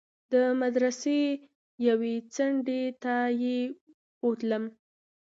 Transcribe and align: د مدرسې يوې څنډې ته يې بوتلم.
د 0.31 0.33
مدرسې 0.61 1.19
يوې 1.87 2.15
څنډې 2.33 2.83
ته 3.03 3.15
يې 3.41 3.59
بوتلم. 4.19 4.63